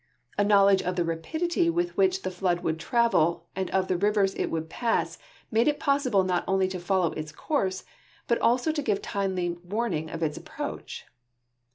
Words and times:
A 0.35 0.43
knowledge 0.43 0.81
of 0.81 0.95
the 0.95 1.03
rapidiU' 1.03 1.71
with 1.71 1.95
which 1.95 2.23
the 2.23 2.31
flood 2.31 2.61
would 2.63 2.79
travel 2.79 3.45
and 3.55 3.69
of 3.69 3.87
the 3.87 3.99
rivers 3.99 4.33
it 4.33 4.47
would 4.47 4.67
pass 4.67 5.19
made 5.51 5.67
it 5.67 5.79
possible 5.79 6.23
not 6.23 6.43
only 6.47 6.67
to 6.69 6.79
follow 6.79 7.11
its 7.11 7.31
course, 7.31 7.83
but 8.27 8.39
also 8.39 8.71
to 8.71 8.81
give 8.81 9.03
timely 9.03 9.51
warning 9.63 10.09
of 10.09 10.23
its 10.23 10.37
approach. 10.37 11.05